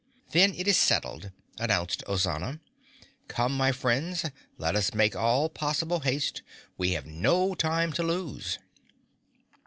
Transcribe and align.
"Then 0.31 0.55
it 0.55 0.67
is 0.67 0.77
settled," 0.77 1.31
announced 1.59 2.03
Ozana. 2.07 2.59
"Come, 3.27 3.55
my 3.55 3.71
friends, 3.71 4.25
let 4.57 4.75
us 4.75 4.95
make 4.95 5.15
all 5.15 5.47
possible 5.47 5.99
haste. 5.99 6.41
We 6.75 6.93
have 6.93 7.05
no 7.05 7.53
time 7.53 7.93
to 7.93 8.01
lose." 8.01 8.57